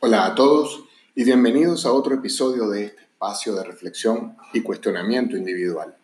Hola 0.00 0.26
a 0.26 0.34
todos 0.36 0.84
y 1.16 1.24
bienvenidos 1.24 1.84
a 1.84 1.90
otro 1.90 2.14
episodio 2.14 2.68
de 2.68 2.84
este 2.84 3.02
espacio 3.02 3.56
de 3.56 3.64
reflexión 3.64 4.36
y 4.52 4.60
cuestionamiento 4.60 5.36
individual. 5.36 5.96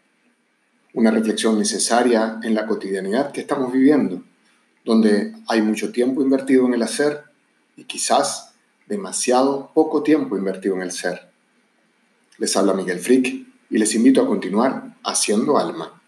Una 0.95 1.12
reflexión 1.12 1.56
necesaria 1.56 2.41
en 2.43 2.57
la 2.57 2.67
cotidianidad 2.67 3.30
que 3.30 3.43
estamos 3.43 3.72
viviendo, 3.72 4.21
donde 4.85 5.33
hay 5.46 5.62
mucho 5.62 5.93
tiempo 5.93 6.22
invertido 6.22 6.67
en 6.67 6.75
el 6.75 6.83
hacer 6.83 7.22
y 7.77 7.85
quizás 7.85 8.54
demasiado 8.88 9.70
poco 9.72 10.02
tiempo 10.02 10.36
invertido 10.36 10.74
en 10.74 10.82
el 10.82 10.90
ser. 10.90 11.30
Les 12.38 12.56
habla 12.56 12.74
Miguel 12.74 12.98
Frick 12.98 13.46
y 13.70 13.79
les 13.79 13.95
invito 13.95 14.20
a 14.20 14.26
continuar 14.26 14.96
haciendo 15.04 15.56
alma. 15.56 16.02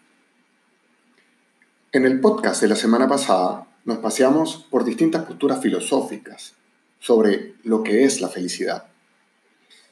En 1.93 2.05
el 2.05 2.19
podcast 2.19 2.61
de 2.61 2.67
la 2.67 2.75
semana 2.75 3.07
pasada 3.07 3.65
nos 3.85 3.99
paseamos 3.99 4.57
por 4.69 4.83
distintas 4.83 5.23
posturas 5.23 5.61
filosóficas 5.61 6.57
sobre 6.99 7.55
lo 7.63 7.83
que 7.83 8.03
es 8.03 8.21
la 8.21 8.29
felicidad. 8.29 8.87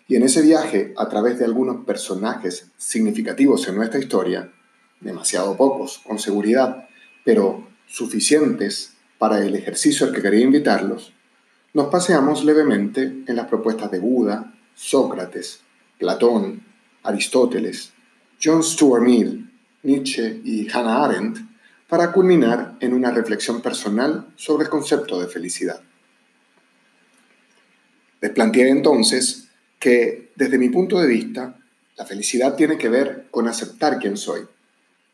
Y 0.08 0.16
en 0.16 0.24
ese 0.24 0.42
viaje, 0.42 0.94
a 0.98 1.10
través 1.10 1.40
de 1.40 1.46
algunos 1.46 1.86
personajes 1.86 2.68
significativos 2.78 3.68
en 3.68 3.76
nuestra 3.76 4.00
historia, 4.00 4.52
demasiado 5.00 5.58
pocos, 5.58 6.00
con 6.06 6.20
seguridad, 6.20 6.88
pero 7.24 7.68
suficientes 7.88 8.94
para 9.18 9.44
el 9.44 9.56
ejercicio 9.56 10.06
al 10.06 10.14
que 10.14 10.22
quería 10.22 10.44
invitarlos, 10.44 11.14
nos 11.74 11.88
paseamos 11.88 12.44
levemente 12.44 13.02
en 13.28 13.36
las 13.36 13.48
propuestas 13.48 13.92
de 13.92 14.00
Buda, 14.00 14.54
Sócrates, 14.76 15.62
Platón, 15.98 16.64
Aristóteles, 17.04 17.94
John 18.42 18.64
Stuart 18.64 19.04
Mill, 19.04 19.52
Nietzsche 19.84 20.42
y 20.44 20.70
Hannah 20.70 21.06
Arendt 21.06 21.40
para 21.88 22.12
culminar 22.12 22.76
en 22.80 22.94
una 22.94 23.12
reflexión 23.12 23.62
personal 23.62 24.28
sobre 24.36 24.66
el 24.66 24.70
concepto 24.70 25.20
de 25.20 25.28
felicidad. 25.28 25.82
Les 28.26 28.34
planteé 28.34 28.70
entonces 28.70 29.50
que, 29.78 30.32
desde 30.36 30.58
mi 30.58 30.70
punto 30.70 31.00
de 31.00 31.06
vista, 31.06 31.60
la 31.96 32.08
felicidad 32.08 32.56
tiene 32.56 32.76
que 32.76 32.90
ver 32.90 33.28
con 33.30 33.48
aceptar 33.48 34.00
quién 34.00 34.18
soy, 34.18 34.42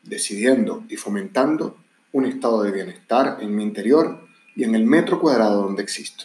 decidiendo 0.02 0.86
y 0.88 0.96
fomentando 0.96 1.76
un 2.12 2.24
estado 2.24 2.62
de 2.62 2.72
bienestar 2.72 3.36
en 3.42 3.54
mi 3.54 3.64
interior 3.64 4.26
y 4.56 4.64
en 4.64 4.74
el 4.74 4.86
metro 4.86 5.20
cuadrado 5.20 5.60
donde 5.60 5.82
existo. 5.82 6.24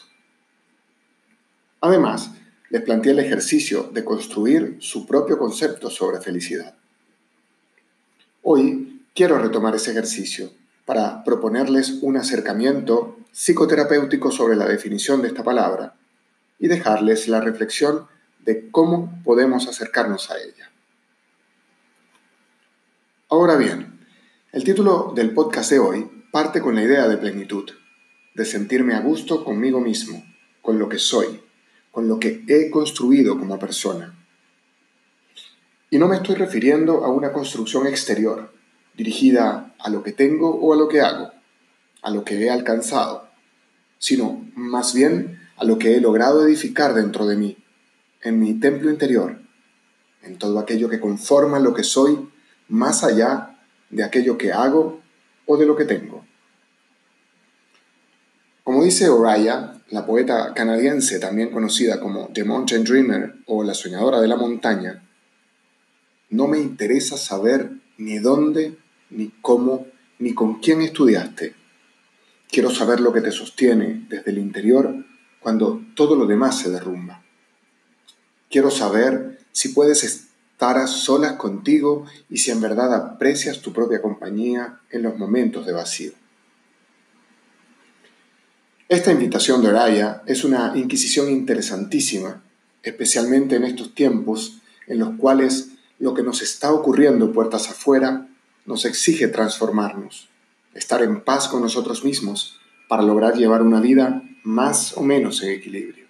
Además, 1.82 2.32
les 2.70 2.84
planteé 2.84 3.12
el 3.12 3.20
ejercicio 3.20 3.90
de 3.92 4.06
construir 4.06 4.78
su 4.80 5.06
propio 5.06 5.38
concepto 5.38 5.90
sobre 5.90 6.22
felicidad. 6.22 6.74
Hoy 8.44 9.04
quiero 9.14 9.38
retomar 9.40 9.76
ese 9.76 9.92
ejercicio 9.92 10.52
para 10.86 11.26
proponerles 11.26 12.00
un 12.02 12.16
acercamiento 12.16 13.18
psicoterapéutico 13.34 14.32
sobre 14.32 14.56
la 14.56 14.70
definición 14.70 15.22
de 15.22 15.28
esta 15.28 15.44
palabra 15.44 15.97
y 16.60 16.68
dejarles 16.68 17.28
la 17.28 17.42
reflexión 17.42 18.08
de 18.40 18.70
cómo 18.72 19.22
podemos 19.24 19.68
acercarnos 19.68 20.32
a 20.32 20.38
ella. 20.38 20.72
Ahora 23.30 23.58
bien, 23.58 24.00
el 24.54 24.64
título 24.64 25.12
del 25.14 25.34
podcast 25.34 25.72
de 25.72 25.80
hoy 25.80 26.10
parte 26.32 26.62
con 26.62 26.76
la 26.76 26.84
idea 26.84 27.08
de 27.08 27.18
plenitud, 27.18 27.70
de 28.36 28.46
sentirme 28.46 28.94
a 28.94 29.02
gusto 29.02 29.44
conmigo 29.44 29.82
mismo, 29.82 30.24
con 30.62 30.80
lo 30.80 30.88
que 30.88 31.00
soy, 31.00 31.42
con 31.92 32.08
lo 32.08 32.20
que 32.20 32.44
he 32.48 32.70
construido 32.70 33.38
como 33.38 33.60
persona. 33.60 34.16
Y 35.90 35.98
no 35.98 36.08
me 36.08 36.18
estoy 36.18 36.36
refiriendo 36.36 37.04
a 37.06 37.10
una 37.10 37.34
construcción 37.34 37.88
exterior, 37.88 38.54
dirigida 38.96 39.76
a 39.80 39.90
lo 39.90 40.04
que 40.04 40.12
tengo 40.12 40.56
o 40.56 40.74
a 40.74 40.78
lo 40.78 40.88
que 40.88 41.02
hago, 41.02 41.32
a 42.02 42.10
lo 42.10 42.24
que 42.24 42.36
he 42.36 42.50
alcanzado, 42.50 43.30
sino 43.98 44.46
más 44.56 44.94
bien 44.94 45.37
a 45.58 45.66
lo 45.66 45.78
que 45.78 45.96
he 45.96 46.02
logrado 46.02 46.46
edificar 46.46 46.94
dentro 46.94 47.26
de 47.26 47.36
mí, 47.36 47.58
en 48.22 48.40
mi 48.40 48.54
templo 48.60 48.90
interior, 48.90 49.40
en 50.24 50.38
todo 50.38 50.60
aquello 50.60 50.90
que 50.90 51.00
conforma 51.00 51.60
lo 51.60 51.74
que 51.74 51.84
soy, 51.84 52.30
más 52.68 53.04
allá 53.04 53.60
de 53.90 54.04
aquello 54.04 54.38
que 54.38 54.54
hago 54.54 55.02
o 55.46 55.58
de 55.58 55.66
lo 55.66 55.76
que 55.76 55.86
tengo. 55.86 56.26
Como 58.64 58.84
dice 58.84 59.10
Oraya, 59.10 59.82
la 59.90 60.06
poeta 60.06 60.54
canadiense 60.54 61.20
también 61.20 61.52
conocida 61.52 62.00
como 62.00 62.28
The 62.34 62.44
Mountain 62.44 62.84
Dreamer 62.84 63.36
o 63.46 63.64
la 63.64 63.74
soñadora 63.74 64.20
de 64.20 64.28
la 64.28 64.36
montaña, 64.36 65.04
no 66.30 66.48
me 66.48 66.60
interesa 66.60 67.18
saber 67.18 67.72
ni 67.98 68.20
dónde, 68.20 68.78
ni 69.10 69.32
cómo, 69.42 69.88
ni 70.20 70.34
con 70.34 70.60
quién 70.60 70.82
estudiaste. 70.82 71.56
Quiero 72.50 72.70
saber 72.70 73.00
lo 73.00 73.14
que 73.14 73.22
te 73.22 73.32
sostiene 73.32 74.06
desde 74.10 74.32
el 74.32 74.38
interior 74.38 75.06
cuando 75.40 75.82
todo 75.96 76.16
lo 76.16 76.26
demás 76.26 76.60
se 76.60 76.70
derrumba. 76.70 77.24
Quiero 78.50 78.72
saber 78.72 79.40
si 79.52 79.70
puedes 79.70 80.04
estar 80.04 80.78
a 80.78 80.88
solas 80.88 81.34
contigo 81.34 82.06
y 82.30 82.38
si 82.38 82.52
en 82.52 82.62
verdad 82.62 82.94
aprecias 82.94 83.62
tu 83.62 83.74
propia 83.74 84.02
compañía 84.02 84.80
en 84.90 85.04
los 85.04 85.18
momentos 85.18 85.66
de 85.66 85.74
vacío. 85.74 86.12
Esta 88.90 89.12
invitación 89.12 89.62
de 89.62 89.68
Oraya 89.68 90.24
es 90.26 90.46
una 90.46 90.72
inquisición 90.76 91.30
interesantísima, 91.30 92.42
especialmente 92.84 93.58
en 93.58 93.66
estos 93.66 93.94
tiempos 93.94 94.62
en 94.88 95.00
los 95.00 95.16
cuales 95.18 95.72
lo 96.00 96.14
que 96.14 96.24
nos 96.24 96.42
está 96.42 96.72
ocurriendo 96.72 97.34
puertas 97.34 97.70
afuera 97.70 98.30
nos 98.66 98.86
exige 98.86 99.28
transformarnos, 99.28 100.30
estar 100.74 101.04
en 101.04 101.22
paz 101.22 101.50
con 101.50 101.62
nosotros 101.62 102.06
mismos 102.06 102.60
para 102.88 103.04
lograr 103.04 103.36
llevar 103.36 103.62
una 103.62 103.82
vida 103.82 104.24
más 104.48 104.96
o 104.96 105.04
menos 105.04 105.44
en 105.44 105.50
equilibrio. 105.50 106.06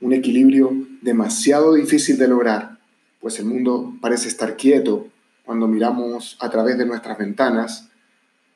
Un 0.00 0.14
equilibrio 0.14 0.72
demasiado 1.02 1.74
difícil 1.74 2.16
de 2.16 2.28
lograr, 2.28 2.78
pues 3.20 3.38
el 3.38 3.44
mundo 3.44 3.92
parece 4.00 4.26
estar 4.28 4.56
quieto 4.56 5.08
cuando 5.44 5.68
miramos 5.68 6.38
a 6.40 6.48
través 6.48 6.78
de 6.78 6.86
nuestras 6.86 7.18
ventanas, 7.18 7.90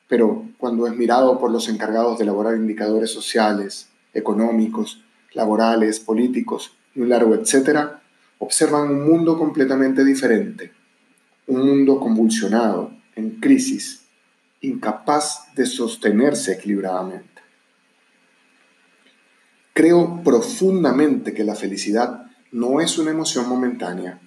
pero 0.07 0.47
cuando 0.57 0.87
es 0.87 0.95
mirado 0.95 1.37
por 1.37 1.51
los 1.51 1.69
encargados 1.69 2.17
de 2.17 2.23
elaborar 2.23 2.55
indicadores 2.55 3.11
sociales, 3.11 3.89
económicos, 4.15 5.03
laborales, 5.33 5.99
políticos 5.99 6.75
y 6.95 7.01
un 7.01 7.09
largo 7.09 7.35
etcétera, 7.35 8.01
observan 8.39 8.89
un 8.89 9.07
mundo 9.07 9.37
completamente 9.37 10.03
diferente, 10.03 10.71
un 11.45 11.67
mundo 11.67 11.99
convulsionado, 11.99 12.91
en 13.15 13.29
crisis, 13.39 14.07
incapaz 14.61 15.53
de 15.53 15.67
sostenerse 15.67 16.53
equilibradamente. 16.53 17.38
Creo 19.79 20.21
profundamente 20.25 21.33
que 21.33 21.45
la 21.45 21.55
felicidad 21.55 22.25
no 22.51 22.81
es 22.81 22.97
una 22.97 23.11
emoción 23.11 23.47
momentánea, 23.47 24.19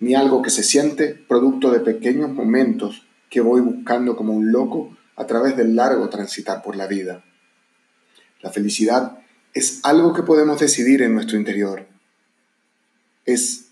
ni 0.00 0.14
algo 0.14 0.40
que 0.40 0.48
se 0.48 0.62
siente 0.62 1.08
producto 1.08 1.70
de 1.70 1.80
pequeños 1.80 2.30
momentos 2.30 3.06
que 3.28 3.42
voy 3.42 3.60
buscando 3.60 4.16
como 4.16 4.32
un 4.32 4.50
loco 4.50 4.96
a 5.14 5.26
través 5.26 5.58
del 5.58 5.76
largo 5.76 6.08
transitar 6.08 6.62
por 6.62 6.74
la 6.74 6.86
vida. 6.86 7.22
La 8.40 8.50
felicidad 8.50 9.18
es 9.52 9.80
algo 9.82 10.14
que 10.14 10.22
podemos 10.22 10.58
decidir 10.58 11.02
en 11.02 11.12
nuestro 11.12 11.36
interior. 11.36 11.86
Es, 13.26 13.66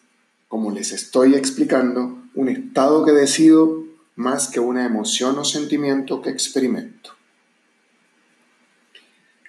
como 0.49 0.71
les 0.71 0.93
estoy 0.93 1.35
explicando, 1.35 2.25
un 2.35 2.51
estado 2.51 3.07
que 3.07 3.13
decido 3.13 3.87
más 4.17 4.49
que 4.49 4.61
una 4.61 4.85
emoción 4.85 5.39
o 5.39 5.47
sentimiento 5.47 6.21
que 6.21 6.29
experimento. 6.29 7.16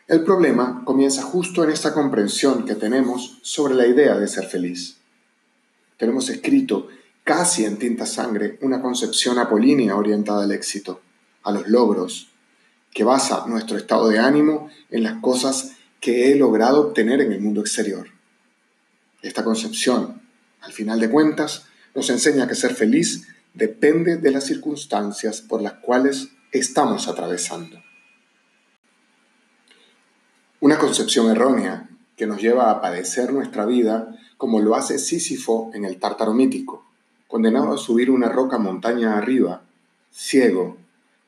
El 0.07 0.23
problema 0.23 0.83
comienza 0.85 1.21
justo 1.21 1.65
en 1.65 1.69
esta 1.69 1.93
comprensión 1.93 2.63
que 2.63 2.75
tenemos 2.75 3.39
sobre 3.41 3.75
la 3.75 3.85
idea 3.85 4.17
de 4.17 4.29
ser 4.29 4.45
feliz. 4.45 4.95
Tenemos 5.97 6.29
escrito 6.29 6.87
casi 7.25 7.65
en 7.65 7.77
tinta 7.77 8.05
sangre 8.05 8.57
una 8.61 8.81
concepción 8.81 9.37
apolínea 9.37 9.97
orientada 9.97 10.45
al 10.45 10.53
éxito, 10.53 11.01
a 11.43 11.51
los 11.51 11.67
logros, 11.67 12.29
que 12.93 13.03
basa 13.03 13.47
nuestro 13.47 13.75
estado 13.75 14.07
de 14.07 14.19
ánimo 14.19 14.69
en 14.91 15.03
las 15.03 15.19
cosas 15.19 15.73
que 15.99 16.31
he 16.31 16.35
logrado 16.35 16.87
obtener 16.87 17.19
en 17.19 17.33
el 17.33 17.41
mundo 17.41 17.59
exterior. 17.59 18.07
Esta 19.21 19.43
concepción, 19.43 20.21
al 20.61 20.71
final 20.71 21.01
de 21.01 21.09
cuentas, 21.09 21.65
nos 21.93 22.09
enseña 22.09 22.47
que 22.47 22.55
ser 22.55 22.75
feliz 22.75 23.27
depende 23.53 24.15
de 24.15 24.31
las 24.31 24.45
circunstancias 24.45 25.41
por 25.41 25.61
las 25.61 25.73
cuales 25.73 26.29
estamos 26.53 27.09
atravesando. 27.09 27.81
Una 30.59 30.79
concepción 30.79 31.29
errónea 31.29 31.87
que 32.15 32.25
nos 32.25 32.41
lleva 32.41 32.71
a 32.71 32.81
padecer 32.81 33.31
nuestra 33.31 33.67
vida 33.67 34.17
como 34.37 34.59
lo 34.59 34.73
hace 34.73 34.97
Sísifo 34.97 35.69
en 35.75 35.85
el 35.85 35.99
Tártaro 35.99 36.33
mítico, 36.33 36.83
condenado 37.27 37.75
a 37.75 37.77
subir 37.77 38.09
una 38.09 38.29
roca 38.29 38.57
montaña 38.57 39.19
arriba, 39.19 39.61
ciego, 40.11 40.77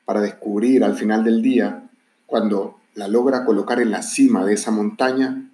para 0.05 0.21
descubrir 0.21 0.83
al 0.83 0.97
final 0.97 1.23
del 1.23 1.43
día, 1.43 1.87
cuando 2.25 2.79
la 2.95 3.07
logra 3.07 3.45
colocar 3.45 3.79
en 3.79 3.91
la 3.91 4.01
cima 4.01 4.45
de 4.45 4.55
esa 4.55 4.71
montaña, 4.71 5.47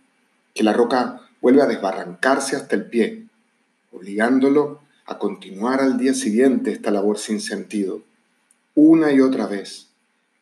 que 0.54 0.64
la 0.64 0.72
roca 0.72 1.24
vuelve 1.42 1.62
a 1.62 1.68
desbarrancarse 1.68 2.56
hasta 2.56 2.78
el 2.78 2.86
pie, 2.86 3.26
obligándolo 3.92 4.80
a 5.06 5.18
continuar 5.18 5.82
al 5.82 5.98
día 5.98 6.14
siguiente 6.14 6.72
esta 6.72 6.92
labor 6.92 7.18
sin 7.18 7.42
sentido, 7.42 8.04
una 8.74 9.12
y 9.12 9.20
otra 9.20 9.48
vez, 9.48 9.90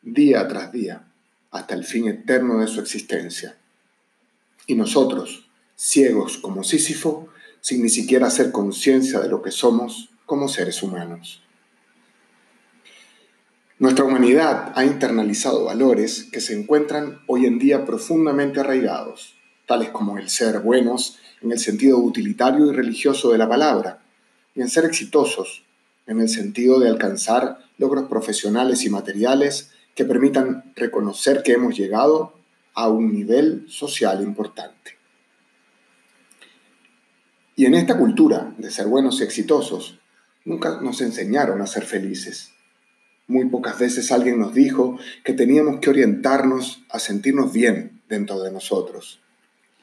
día 0.02 0.46
tras 0.46 0.70
día, 0.70 1.08
hasta 1.54 1.74
el 1.74 1.84
fin 1.84 2.08
eterno 2.08 2.58
de 2.58 2.66
su 2.66 2.80
existencia. 2.80 3.56
Y 4.66 4.74
nosotros, 4.74 5.48
ciegos 5.76 6.36
como 6.38 6.64
Sísifo, 6.64 7.28
sin 7.60 7.82
ni 7.82 7.88
siquiera 7.88 8.26
hacer 8.26 8.50
conciencia 8.50 9.20
de 9.20 9.28
lo 9.28 9.40
que 9.40 9.52
somos 9.52 10.10
como 10.26 10.48
seres 10.48 10.82
humanos. 10.82 11.42
Nuestra 13.78 14.04
humanidad 14.04 14.72
ha 14.74 14.84
internalizado 14.84 15.64
valores 15.64 16.24
que 16.24 16.40
se 16.40 16.58
encuentran 16.58 17.20
hoy 17.28 17.46
en 17.46 17.60
día 17.60 17.84
profundamente 17.84 18.58
arraigados, 18.58 19.36
tales 19.66 19.90
como 19.90 20.18
el 20.18 20.28
ser 20.28 20.58
buenos 20.58 21.18
en 21.40 21.52
el 21.52 21.60
sentido 21.60 21.98
utilitario 21.98 22.66
y 22.66 22.74
religioso 22.74 23.30
de 23.30 23.38
la 23.38 23.48
palabra, 23.48 24.02
y 24.56 24.60
en 24.60 24.68
ser 24.68 24.84
exitosos 24.86 25.64
en 26.06 26.20
el 26.20 26.28
sentido 26.28 26.80
de 26.80 26.88
alcanzar 26.88 27.58
logros 27.78 28.08
profesionales 28.08 28.84
y 28.84 28.90
materiales 28.90 29.70
que 29.94 30.04
permitan 30.04 30.72
reconocer 30.74 31.42
que 31.42 31.52
hemos 31.52 31.76
llegado 31.76 32.34
a 32.74 32.88
un 32.88 33.12
nivel 33.12 33.66
social 33.68 34.22
importante. 34.22 34.98
Y 37.56 37.66
en 37.66 37.74
esta 37.74 37.96
cultura 37.96 38.52
de 38.58 38.70
ser 38.70 38.86
buenos 38.88 39.20
y 39.20 39.24
exitosos, 39.24 40.00
nunca 40.44 40.80
nos 40.80 41.00
enseñaron 41.00 41.62
a 41.62 41.66
ser 41.66 41.84
felices. 41.84 42.50
Muy 43.28 43.46
pocas 43.46 43.78
veces 43.78 44.10
alguien 44.10 44.38
nos 44.38 44.52
dijo 44.52 44.98
que 45.24 45.32
teníamos 45.32 45.80
que 45.80 45.90
orientarnos 45.90 46.82
a 46.90 46.98
sentirnos 46.98 47.52
bien 47.52 48.02
dentro 48.08 48.42
de 48.42 48.50
nosotros 48.50 49.20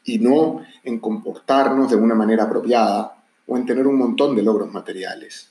y 0.04 0.20
no 0.20 0.64
en 0.84 1.00
comportarnos 1.00 1.90
de 1.90 1.96
una 1.96 2.14
manera 2.14 2.44
apropiada 2.44 3.24
o 3.48 3.58
en 3.58 3.66
tener 3.66 3.88
un 3.88 3.98
montón 3.98 4.36
de 4.36 4.44
logros 4.44 4.72
materiales. 4.72 5.50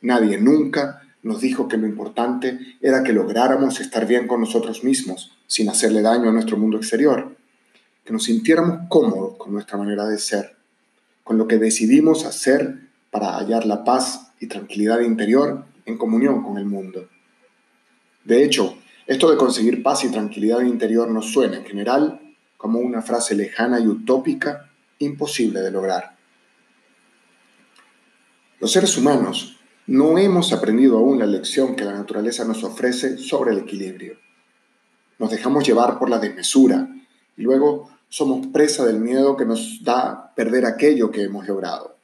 Nadie 0.00 0.38
nunca 0.38 1.02
nos 1.22 1.40
dijo 1.40 1.68
que 1.68 1.76
lo 1.76 1.86
importante 1.86 2.58
era 2.80 3.02
que 3.02 3.12
lográramos 3.12 3.80
estar 3.80 4.06
bien 4.06 4.26
con 4.26 4.40
nosotros 4.40 4.84
mismos, 4.84 5.36
sin 5.46 5.68
hacerle 5.68 6.02
daño 6.02 6.30
a 6.30 6.32
nuestro 6.32 6.56
mundo 6.56 6.78
exterior, 6.78 7.36
que 8.04 8.12
nos 8.12 8.24
sintiéramos 8.24 8.88
cómodos 8.88 9.36
con 9.36 9.52
nuestra 9.52 9.76
manera 9.76 10.06
de 10.06 10.18
ser, 10.18 10.56
con 11.22 11.36
lo 11.36 11.46
que 11.46 11.58
decidimos 11.58 12.24
hacer 12.24 12.88
para 13.10 13.36
hallar 13.36 13.66
la 13.66 13.84
paz 13.84 14.32
y 14.40 14.46
tranquilidad 14.46 15.00
interior 15.00 15.64
en 15.84 15.98
comunión 15.98 16.42
con 16.42 16.56
el 16.56 16.64
mundo. 16.64 17.08
De 18.24 18.44
hecho, 18.44 18.76
esto 19.06 19.30
de 19.30 19.36
conseguir 19.36 19.82
paz 19.82 20.04
y 20.04 20.10
tranquilidad 20.10 20.60
interior 20.60 21.10
nos 21.10 21.26
suena 21.32 21.58
en 21.58 21.64
general 21.64 22.20
como 22.56 22.78
una 22.78 23.02
frase 23.02 23.34
lejana 23.34 23.80
y 23.80 23.86
utópica 23.86 24.70
imposible 24.98 25.60
de 25.60 25.70
lograr. 25.70 26.16
Los 28.60 28.72
seres 28.72 28.96
humanos 28.96 29.59
no 29.90 30.18
hemos 30.18 30.52
aprendido 30.52 30.98
aún 30.98 31.18
la 31.18 31.26
lección 31.26 31.74
que 31.74 31.84
la 31.84 31.92
naturaleza 31.92 32.44
nos 32.44 32.62
ofrece 32.62 33.18
sobre 33.18 33.50
el 33.50 33.58
equilibrio. 33.58 34.18
Nos 35.18 35.32
dejamos 35.32 35.66
llevar 35.66 35.98
por 35.98 36.08
la 36.08 36.20
desmesura 36.20 36.88
y 37.36 37.42
luego 37.42 37.90
somos 38.08 38.46
presa 38.46 38.86
del 38.86 39.00
miedo 39.00 39.36
que 39.36 39.44
nos 39.44 39.82
da 39.82 40.32
perder 40.36 40.64
aquello 40.64 41.10
que 41.10 41.24
hemos 41.24 41.48
logrado. 41.48 41.96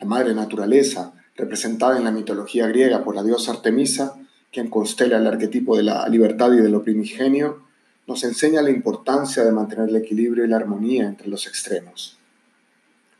La 0.00 0.06
madre 0.06 0.34
naturaleza, 0.34 1.12
representada 1.36 1.98
en 1.98 2.04
la 2.04 2.10
mitología 2.10 2.66
griega 2.68 3.04
por 3.04 3.16
la 3.16 3.22
diosa 3.22 3.52
Artemisa, 3.52 4.18
quien 4.50 4.70
constela 4.70 5.18
el 5.18 5.26
arquetipo 5.26 5.76
de 5.76 5.82
la 5.82 6.08
libertad 6.08 6.54
y 6.54 6.62
de 6.62 6.70
lo 6.70 6.82
primigenio, 6.82 7.64
nos 8.06 8.24
enseña 8.24 8.62
la 8.62 8.70
importancia 8.70 9.44
de 9.44 9.52
mantener 9.52 9.90
el 9.90 9.96
equilibrio 9.96 10.46
y 10.46 10.48
la 10.48 10.56
armonía 10.56 11.04
entre 11.04 11.28
los 11.28 11.46
extremos. 11.46 12.16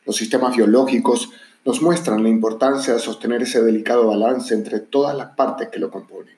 Los 0.07 0.17
sistemas 0.17 0.57
biológicos 0.57 1.29
nos 1.65 1.81
muestran 1.81 2.23
la 2.23 2.29
importancia 2.29 2.95
de 2.95 3.01
sostener 3.01 3.43
ese 3.43 3.63
delicado 3.63 4.07
balance 4.09 4.53
entre 4.55 4.81
todas 4.81 5.17
las 5.17 5.37
partes 5.37 5.69
que 5.69 5.79
lo 5.79 5.91
componen. 5.91 6.35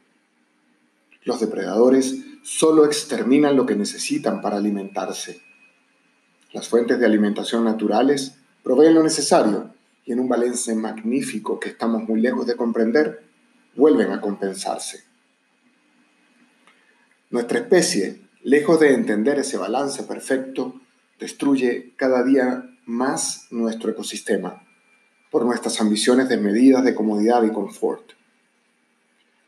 Los 1.22 1.40
depredadores 1.40 2.16
solo 2.42 2.84
exterminan 2.84 3.56
lo 3.56 3.64
que 3.64 3.74
necesitan 3.74 4.42
para 4.42 4.56
alimentarse. 4.56 5.40
Las 6.52 6.68
fuentes 6.68 6.98
de 6.98 7.06
alimentación 7.06 7.64
naturales 7.64 8.34
proveen 8.62 8.94
lo 8.94 9.02
necesario 9.02 9.70
y 10.04 10.12
en 10.12 10.20
un 10.20 10.28
balance 10.28 10.74
magnífico 10.74 11.58
que 11.58 11.70
estamos 11.70 12.02
muy 12.06 12.20
lejos 12.20 12.46
de 12.46 12.56
comprender, 12.56 13.24
vuelven 13.74 14.12
a 14.12 14.20
compensarse. 14.20 15.04
Nuestra 17.30 17.60
especie, 17.60 18.20
lejos 18.42 18.78
de 18.80 18.92
entender 18.92 19.38
ese 19.38 19.56
balance 19.56 20.02
perfecto, 20.02 20.78
destruye 21.18 21.94
cada 21.96 22.22
día 22.22 22.70
más 22.84 23.46
nuestro 23.50 23.90
ecosistema 23.90 24.64
por 25.34 25.44
nuestras 25.44 25.80
ambiciones 25.80 26.28
desmedidas 26.28 26.84
de 26.84 26.94
comodidad 26.94 27.42
y 27.42 27.50
confort. 27.50 28.12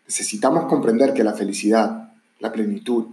Necesitamos 0.09 0.65
comprender 0.65 1.15
que 1.15 1.23
la 1.23 1.35
felicidad, 1.35 2.13
la 2.41 2.51
plenitud, 2.51 3.07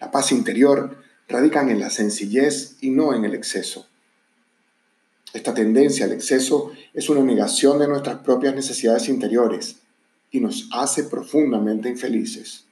la 0.00 0.10
paz 0.10 0.32
interior 0.32 0.98
radican 1.28 1.68
en 1.68 1.78
la 1.78 1.88
sencillez 1.88 2.78
y 2.80 2.90
no 2.90 3.14
en 3.14 3.24
el 3.24 3.32
exceso. 3.32 3.86
Esta 5.34 5.54
tendencia 5.54 6.04
al 6.04 6.10
exceso 6.10 6.72
es 6.92 7.08
una 7.08 7.22
negación 7.22 7.78
de 7.78 7.86
nuestras 7.86 8.18
propias 8.18 8.56
necesidades 8.56 9.08
interiores 9.08 9.76
y 10.32 10.40
nos 10.40 10.68
hace 10.72 11.04
profundamente 11.04 11.88
infelices. 11.88 12.64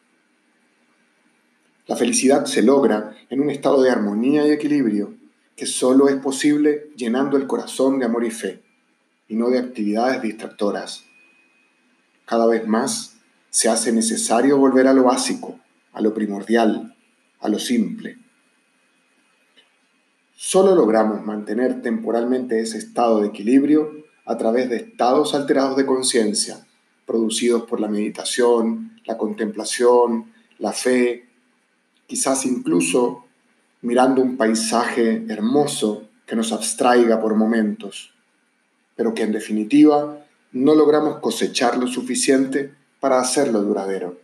La 1.86 1.94
felicidad 1.94 2.46
se 2.46 2.62
logra 2.62 3.16
en 3.30 3.40
un 3.40 3.50
estado 3.50 3.82
de 3.82 3.90
armonía 3.90 4.48
y 4.48 4.50
equilibrio 4.50 5.14
que 5.54 5.66
solo 5.66 6.08
es 6.08 6.16
posible 6.16 6.90
llenando 6.96 7.36
el 7.36 7.46
corazón 7.46 8.00
de 8.00 8.06
amor 8.06 8.24
y 8.24 8.32
fe 8.32 8.63
y 9.28 9.36
no 9.36 9.50
de 9.50 9.58
actividades 9.58 10.22
distractoras. 10.22 11.04
Cada 12.26 12.46
vez 12.46 12.66
más 12.66 13.16
se 13.50 13.68
hace 13.68 13.92
necesario 13.92 14.58
volver 14.58 14.86
a 14.86 14.94
lo 14.94 15.04
básico, 15.04 15.58
a 15.92 16.00
lo 16.00 16.12
primordial, 16.12 16.96
a 17.40 17.48
lo 17.48 17.58
simple. 17.58 18.18
Solo 20.34 20.74
logramos 20.74 21.24
mantener 21.24 21.80
temporalmente 21.80 22.60
ese 22.60 22.78
estado 22.78 23.20
de 23.20 23.28
equilibrio 23.28 23.92
a 24.26 24.36
través 24.36 24.68
de 24.68 24.76
estados 24.76 25.34
alterados 25.34 25.76
de 25.76 25.86
conciencia, 25.86 26.66
producidos 27.06 27.62
por 27.62 27.80
la 27.80 27.88
meditación, 27.88 28.98
la 29.04 29.16
contemplación, 29.16 30.32
la 30.58 30.72
fe, 30.72 31.28
quizás 32.06 32.46
incluso 32.46 33.24
mirando 33.82 34.22
un 34.22 34.36
paisaje 34.36 35.24
hermoso 35.28 36.08
que 36.26 36.36
nos 36.36 36.52
abstraiga 36.52 37.20
por 37.20 37.34
momentos 37.34 38.14
pero 38.96 39.14
que 39.14 39.22
en 39.22 39.32
definitiva 39.32 40.24
no 40.52 40.74
logramos 40.74 41.18
cosechar 41.18 41.76
lo 41.76 41.86
suficiente 41.86 42.72
para 43.00 43.20
hacerlo 43.20 43.62
duradero. 43.62 44.20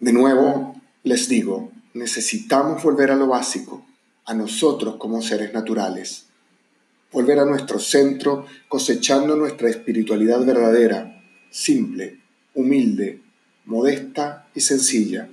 De 0.00 0.12
nuevo, 0.12 0.80
les 1.02 1.28
digo, 1.28 1.72
necesitamos 1.92 2.82
volver 2.82 3.10
a 3.10 3.16
lo 3.16 3.26
básico, 3.26 3.84
a 4.24 4.34
nosotros 4.34 4.96
como 4.96 5.22
seres 5.22 5.52
naturales, 5.52 6.26
volver 7.10 7.38
a 7.40 7.44
nuestro 7.44 7.78
centro 7.78 8.46
cosechando 8.68 9.36
nuestra 9.36 9.68
espiritualidad 9.68 10.44
verdadera, 10.44 11.22
simple, 11.50 12.20
humilde, 12.54 13.20
modesta 13.64 14.48
y 14.54 14.60
sencilla. 14.60 15.28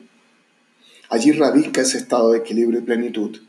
Allí 1.10 1.32
radica 1.32 1.82
ese 1.82 1.98
estado 1.98 2.32
de 2.32 2.40
equilibrio 2.40 2.80
y 2.80 2.84
plenitud 2.84 3.40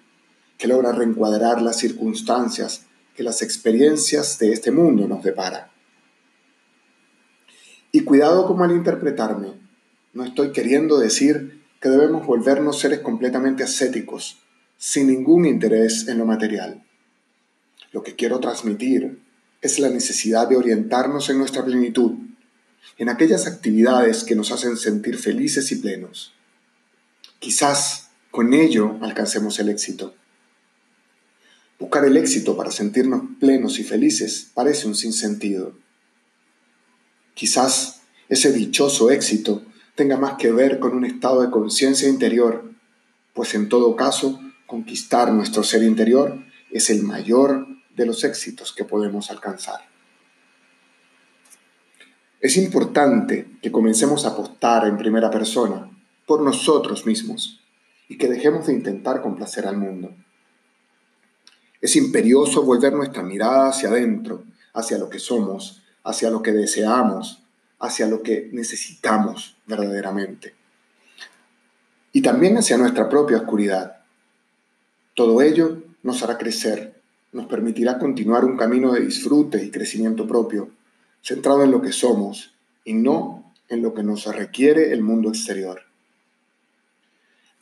que 0.62 0.68
logra 0.68 0.92
reencuadrar 0.92 1.60
las 1.60 1.76
circunstancias 1.76 2.86
que 3.16 3.24
las 3.24 3.42
experiencias 3.42 4.38
de 4.38 4.52
este 4.52 4.70
mundo 4.70 5.08
nos 5.08 5.24
deparan. 5.24 5.66
Y 7.90 8.04
cuidado 8.04 8.46
como 8.46 8.62
al 8.62 8.70
interpretarme, 8.70 9.54
no 10.12 10.22
estoy 10.22 10.52
queriendo 10.52 11.00
decir 11.00 11.64
que 11.80 11.88
debemos 11.88 12.24
volvernos 12.24 12.78
seres 12.78 13.00
completamente 13.00 13.64
ascéticos, 13.64 14.38
sin 14.78 15.08
ningún 15.08 15.46
interés 15.46 16.06
en 16.06 16.18
lo 16.18 16.26
material. 16.26 16.84
Lo 17.90 18.04
que 18.04 18.14
quiero 18.14 18.38
transmitir 18.38 19.18
es 19.62 19.80
la 19.80 19.88
necesidad 19.88 20.48
de 20.48 20.58
orientarnos 20.58 21.28
en 21.28 21.38
nuestra 21.38 21.64
plenitud, 21.64 22.12
en 22.98 23.08
aquellas 23.08 23.48
actividades 23.48 24.22
que 24.22 24.36
nos 24.36 24.52
hacen 24.52 24.76
sentir 24.76 25.18
felices 25.18 25.72
y 25.72 25.76
plenos. 25.80 26.34
Quizás 27.40 28.10
con 28.30 28.54
ello 28.54 28.96
alcancemos 29.00 29.58
el 29.58 29.68
éxito. 29.68 30.14
Buscar 31.82 32.04
el 32.04 32.16
éxito 32.16 32.56
para 32.56 32.70
sentirnos 32.70 33.22
plenos 33.40 33.80
y 33.80 33.82
felices 33.82 34.52
parece 34.54 34.86
un 34.86 34.94
sinsentido. 34.94 35.74
Quizás 37.34 38.02
ese 38.28 38.52
dichoso 38.52 39.10
éxito 39.10 39.64
tenga 39.96 40.16
más 40.16 40.34
que 40.34 40.52
ver 40.52 40.78
con 40.78 40.94
un 40.94 41.04
estado 41.04 41.42
de 41.42 41.50
conciencia 41.50 42.08
interior, 42.08 42.70
pues 43.34 43.56
en 43.56 43.68
todo 43.68 43.96
caso, 43.96 44.40
conquistar 44.68 45.32
nuestro 45.32 45.64
ser 45.64 45.82
interior 45.82 46.44
es 46.70 46.88
el 46.88 47.02
mayor 47.02 47.66
de 47.96 48.06
los 48.06 48.22
éxitos 48.22 48.72
que 48.72 48.84
podemos 48.84 49.32
alcanzar. 49.32 49.80
Es 52.40 52.56
importante 52.58 53.58
que 53.60 53.72
comencemos 53.72 54.24
a 54.24 54.28
apostar 54.28 54.86
en 54.86 54.98
primera 54.98 55.32
persona 55.32 55.90
por 56.26 56.42
nosotros 56.42 57.06
mismos 57.06 57.60
y 58.08 58.18
que 58.18 58.28
dejemos 58.28 58.68
de 58.68 58.74
intentar 58.74 59.20
complacer 59.20 59.66
al 59.66 59.78
mundo. 59.78 60.14
Es 61.82 61.96
imperioso 61.96 62.62
volver 62.62 62.94
nuestra 62.94 63.22
mirada 63.22 63.68
hacia 63.68 63.90
adentro, 63.90 64.44
hacia 64.72 64.96
lo 64.96 65.10
que 65.10 65.18
somos, 65.18 65.82
hacia 66.04 66.30
lo 66.30 66.40
que 66.42 66.52
deseamos, 66.52 67.42
hacia 67.78 68.06
lo 68.06 68.22
que 68.22 68.48
necesitamos 68.52 69.56
verdaderamente. 69.66 70.54
y 72.14 72.20
también 72.20 72.58
hacia 72.58 72.76
nuestra 72.76 73.08
propia 73.08 73.38
oscuridad. 73.38 74.02
Todo 75.14 75.40
ello 75.40 75.82
nos 76.02 76.22
hará 76.22 76.36
crecer, 76.36 77.00
nos 77.32 77.46
permitirá 77.46 77.98
continuar 77.98 78.44
un 78.44 78.58
camino 78.58 78.92
de 78.92 79.00
disfrute 79.00 79.64
y 79.64 79.70
crecimiento 79.70 80.26
propio, 80.26 80.68
centrado 81.22 81.64
en 81.64 81.70
lo 81.70 81.80
que 81.80 81.92
somos 81.92 82.52
y 82.84 82.92
no 82.92 83.52
en 83.70 83.80
lo 83.80 83.94
que 83.94 84.02
nos 84.02 84.26
requiere 84.26 84.92
el 84.92 85.00
mundo 85.00 85.30
exterior. 85.30 85.80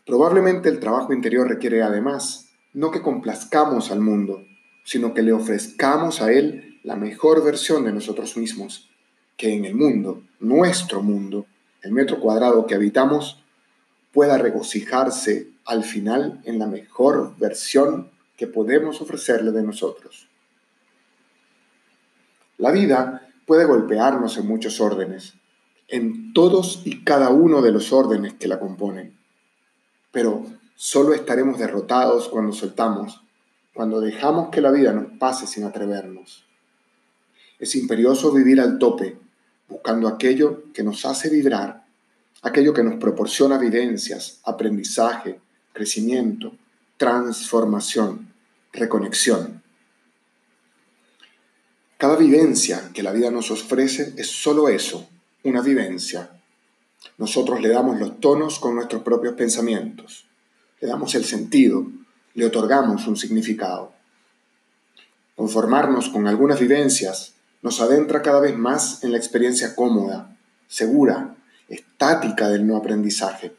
Probablemente 0.05 0.69
el 0.69 0.81
trabajo 0.81 1.13
interior 1.13 1.49
requiere 1.49 1.85
además 1.85 2.50
no 2.73 2.91
que 2.91 3.03
complazcamos 3.03 3.91
al 3.91 4.01
mundo, 4.01 4.45
sino 4.85 5.15
que 5.15 5.23
le 5.23 5.33
ofrezcamos 5.33 6.23
a 6.23 6.33
él 6.33 6.79
la 6.83 6.97
mejor 6.97 7.45
versión 7.45 7.85
de 7.85 7.93
nosotros 7.93 8.37
mismos, 8.37 8.89
que 9.37 9.55
en 9.55 9.65
el 9.65 9.75
mundo, 9.75 10.23
nuestro 10.39 11.03
mundo, 11.03 11.47
el 11.83 11.93
metro 11.93 12.21
cuadrado 12.21 12.67
que 12.67 12.75
habitamos, 12.75 13.43
pueda 14.13 14.39
regocijarse 14.39 15.49
al 15.65 15.85
final 15.85 16.41
en 16.45 16.59
la 16.59 16.67
mejor 16.67 17.37
versión 17.39 18.11
que 18.37 18.47
podemos 18.47 19.01
ofrecerle 19.01 19.53
de 19.53 19.63
nosotros. 19.63 20.29
La 22.59 22.71
vida 22.71 23.29
puede 23.47 23.65
golpearnos 23.65 24.37
en 24.37 24.47
muchos 24.47 24.81
órdenes, 24.81 25.35
en 25.89 26.33
todos 26.33 26.83
y 26.85 27.05
cada 27.05 27.31
uno 27.31 27.63
de 27.63 27.73
los 27.73 27.93
órdenes 27.93 28.35
que 28.35 28.49
la 28.49 28.59
componen, 28.59 29.17
pero 30.13 30.45
solo 30.83 31.13
estaremos 31.13 31.59
derrotados 31.59 32.31
cuando 32.31 32.55
soltamos, 32.55 33.21
cuando 33.75 34.01
dejamos 34.01 34.49
que 34.49 34.63
la 34.63 34.71
vida 34.71 34.95
nos 34.95 35.13
pase 35.19 35.47
sin 35.47 35.65
atrevernos. 35.65 36.47
Es 37.59 37.75
imperioso 37.75 38.33
vivir 38.33 38.63
al 38.63 38.79
tope, 38.79 39.19
buscando 39.69 40.09
aquello 40.09 40.73
que 40.73 40.83
nos 40.83 41.05
hace 41.05 41.29
vibrar, 41.29 41.85
aquello 42.41 42.73
que 42.73 42.83
nos 42.83 42.95
proporciona 42.95 43.59
vivencias, 43.59 44.41
aprendizaje, 44.45 45.39
crecimiento, 45.75 46.57
transformación, 46.97 48.33
reconexión. 48.73 49.63
Cada 51.99 52.17
vivencia 52.17 52.91
que 52.95 53.03
la 53.03 53.13
vida 53.13 53.31
nos 53.31 53.51
ofrece 53.51 54.15
es 54.17 54.31
solo 54.31 54.71
eso, 54.71 55.11
una 55.45 55.61
vivencia. 55.61 56.31
Nosotros 57.19 57.61
le 57.61 57.69
damos 57.69 58.01
los 58.01 58.19
tonos 58.19 58.59
con 58.59 58.77
nuestros 58.77 59.03
propios 59.03 59.35
pensamientos, 59.35 60.30
le 60.81 60.89
damos 60.89 61.15
el 61.15 61.25
sentido, 61.25 61.87
le 62.35 62.47
otorgamos 62.47 63.07
un 63.07 63.17
significado. 63.17 63.93
Conformarnos 65.37 66.09
con 66.09 66.27
algunas 66.27 66.61
vivencias 66.61 67.35
nos 67.63 67.81
adentra 67.81 68.23
cada 68.23 68.41
vez 68.41 68.57
más 68.57 69.05
en 69.05 69.13
la 69.13 69.19
experiencia 69.19 69.75
cómoda, 69.75 70.37
segura, 70.69 71.37
estática 71.69 72.49
del 72.49 72.67
no 72.67 72.77
aprendizaje, 72.77 73.55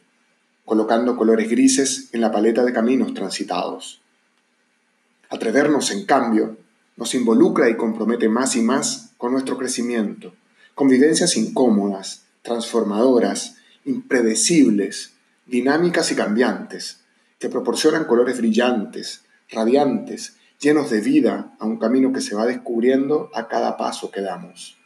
colocando 0.66 1.16
colores 1.16 1.50
grises 1.50 2.10
en 2.12 2.22
la 2.22 2.32
paleta 2.32 2.64
de 2.64 2.74
caminos 2.74 3.14
transitados. 3.14 4.02
Atrevernos, 5.30 5.92
en 5.92 6.06
cambio, 6.06 6.58
nos 6.98 7.14
involucra 7.14 7.70
y 7.70 7.78
compromete 7.78 8.30
más 8.30 8.56
y 8.56 8.62
más 8.62 9.12
con 9.18 9.32
nuestro 9.32 9.58
crecimiento, 9.58 10.34
con 10.76 10.88
vivencias 10.88 11.38
incómodas, 11.38 12.24
transformadoras, 12.42 13.58
impredecibles, 13.86 15.14
dinámicas 15.46 16.12
y 16.12 16.16
cambiantes, 16.16 17.01
que 17.42 17.50
proporcionan 17.50 18.06
colores 18.06 18.38
brillantes, 18.38 19.26
radiantes, 19.50 20.38
llenos 20.60 20.92
de 20.92 21.02
vida 21.02 21.56
a 21.60 21.66
un 21.66 21.80
camino 21.80 22.14
que 22.14 22.22
se 22.22 22.36
va 22.36 22.46
descubriendo 22.46 23.32
a 23.34 23.48
cada 23.48 23.78
paso 23.78 24.12
que 24.12 24.22
damos. 24.22 24.78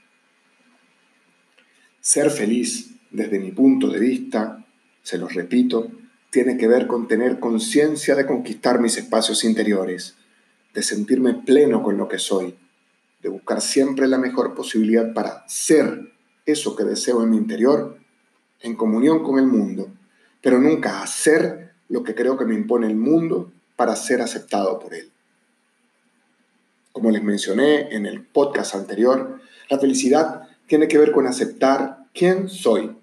Ser 1.99 2.31
feliz, 2.31 2.91
desde 3.11 3.39
mi 3.39 3.51
punto 3.51 3.89
de 3.89 3.99
vista, 3.99 4.65
se 5.03 5.17
los 5.17 5.33
repito, 5.33 5.91
tiene 6.29 6.57
que 6.57 6.69
ver 6.69 6.87
con 6.87 7.09
tener 7.09 7.41
conciencia 7.41 8.15
de 8.15 8.25
conquistar 8.25 8.79
mis 8.79 8.97
espacios 8.97 9.43
interiores, 9.43 10.15
de 10.73 10.81
sentirme 10.81 11.33
pleno 11.33 11.83
con 11.83 11.97
lo 11.97 12.07
que 12.07 12.19
soy, 12.19 12.55
de 13.21 13.27
buscar 13.27 13.59
siempre 13.59 14.07
la 14.07 14.17
mejor 14.17 14.55
posibilidad 14.55 15.13
para 15.13 15.43
ser 15.49 16.13
eso 16.45 16.73
que 16.73 16.85
deseo 16.85 17.21
en 17.21 17.31
mi 17.31 17.37
interior, 17.37 17.97
en 18.61 18.75
comunión 18.75 19.23
con 19.23 19.39
el 19.39 19.47
mundo, 19.47 19.91
pero 20.41 20.57
nunca 20.59 21.01
hacer 21.01 21.64
lo 21.89 22.03
que 22.03 22.15
creo 22.15 22.37
que 22.37 22.45
me 22.45 22.55
impone 22.55 22.87
el 22.87 22.95
mundo 22.95 23.51
para 23.75 23.95
ser 23.95 24.21
aceptado 24.21 24.79
por 24.79 24.93
él. 24.93 25.11
Como 26.91 27.11
les 27.11 27.23
mencioné 27.23 27.93
en 27.93 28.05
el 28.05 28.21
podcast 28.21 28.75
anterior, 28.75 29.39
la 29.69 29.79
felicidad 29.79 30.43
tiene 30.67 30.87
que 30.87 30.97
ver 30.97 31.11
con 31.11 31.27
aceptar 31.27 32.05
quién 32.13 32.49
soy, 32.49 32.95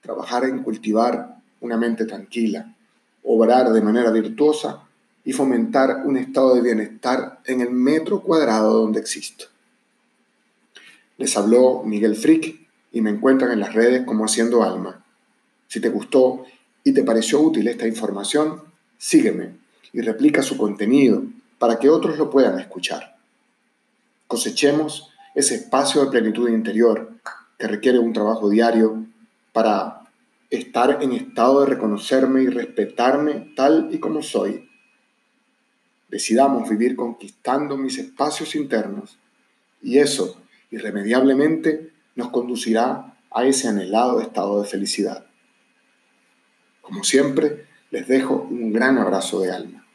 trabajar 0.00 0.44
en 0.44 0.62
cultivar 0.62 1.36
una 1.60 1.76
mente 1.76 2.04
tranquila, 2.04 2.74
obrar 3.22 3.70
de 3.70 3.80
manera 3.80 4.10
virtuosa 4.10 4.82
y 5.24 5.32
fomentar 5.32 6.02
un 6.04 6.16
estado 6.16 6.54
de 6.54 6.62
bienestar 6.62 7.40
en 7.44 7.60
el 7.60 7.70
metro 7.70 8.22
cuadrado 8.22 8.80
donde 8.80 9.00
existo. 9.00 9.46
Les 11.18 11.36
habló 11.36 11.82
Miguel 11.84 12.16
Frick 12.16 12.68
y 12.92 13.00
me 13.00 13.10
encuentran 13.10 13.50
en 13.52 13.60
las 13.60 13.74
redes 13.74 14.04
como 14.04 14.24
Haciendo 14.24 14.62
Alma. 14.62 15.04
Si 15.68 15.80
te 15.80 15.88
gustó 15.88 16.44
y 16.86 16.92
te 16.92 17.02
pareció 17.02 17.40
útil 17.40 17.66
esta 17.66 17.88
información, 17.88 18.62
sígueme 18.96 19.56
y 19.92 20.02
replica 20.02 20.40
su 20.40 20.56
contenido 20.56 21.24
para 21.58 21.80
que 21.80 21.90
otros 21.90 22.16
lo 22.16 22.30
puedan 22.30 22.60
escuchar. 22.60 23.16
Cosechemos 24.28 25.10
ese 25.34 25.56
espacio 25.56 26.04
de 26.04 26.12
plenitud 26.12 26.48
interior 26.48 27.10
que 27.58 27.66
requiere 27.66 27.98
un 27.98 28.12
trabajo 28.12 28.48
diario 28.48 29.04
para 29.52 30.02
estar 30.48 31.02
en 31.02 31.10
estado 31.10 31.62
de 31.62 31.66
reconocerme 31.66 32.42
y 32.42 32.46
respetarme 32.46 33.52
tal 33.56 33.88
y 33.90 33.98
como 33.98 34.22
soy. 34.22 34.70
Decidamos 36.08 36.70
vivir 36.70 36.94
conquistando 36.94 37.76
mis 37.76 37.98
espacios 37.98 38.54
internos 38.54 39.18
y 39.82 39.98
eso 39.98 40.40
irremediablemente 40.70 41.90
nos 42.14 42.28
conducirá 42.28 43.16
a 43.32 43.44
ese 43.44 43.66
anhelado 43.66 44.20
estado 44.20 44.62
de 44.62 44.68
felicidad. 44.68 45.25
Como 46.86 47.02
siempre, 47.02 47.66
les 47.90 48.06
dejo 48.06 48.46
un 48.48 48.72
gran 48.72 48.96
abrazo 48.96 49.40
de 49.40 49.50
alma. 49.50 49.85